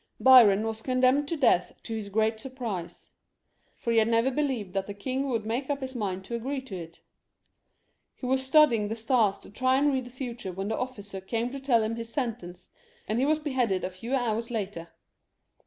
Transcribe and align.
Biron 0.19 0.65
was 0.65 0.81
condemned 0.81 1.27
to 1.27 1.37
death 1.37 1.73
to 1.83 1.93
his 1.93 2.09
great 2.09 2.39
surprise; 2.39 3.11
for 3.77 3.91
he 3.91 3.99
had 3.99 4.07
never 4.07 4.31
believed 4.31 4.73
that 4.73 4.87
the 4.87 4.95
king 4.95 5.29
would 5.29 5.45
make 5.45 5.69
up 5.69 5.79
his 5.81 5.93
mind 5.95 6.25
to 6.25 6.33
agree 6.33 6.59
to 6.61 6.75
it. 6.75 7.01
He 8.15 8.25
was 8.25 8.41
studjdng 8.41 8.89
the 8.89 8.95
stars 8.95 9.37
to 9.37 9.51
try 9.51 9.77
and 9.77 9.93
read 9.93 10.05
the 10.05 10.09
future 10.09 10.51
when 10.53 10.69
the 10.69 10.75
officer 10.79 11.21
came 11.21 11.51
to 11.51 11.59
tell 11.59 11.83
him 11.83 11.97
his 11.97 12.11
sentence, 12.11 12.71
and 13.07 13.19
he 13.19 13.27
was 13.27 13.37
beheaded 13.37 13.83
a 13.83 13.91
few 13.91 14.15
hours 14.15 14.49
later. 14.49 14.87